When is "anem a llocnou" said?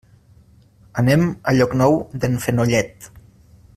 1.01-1.99